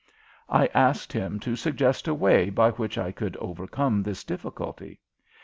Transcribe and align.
I 0.49 0.65
asked 0.73 1.13
him 1.13 1.39
to 1.41 1.55
suggest 1.55 2.07
a 2.07 2.13
way 2.15 2.49
by 2.49 2.71
which 2.71 2.97
I 2.97 3.11
could 3.11 3.37
overcome 3.37 4.01
this 4.01 4.23
difficulty. 4.23 4.99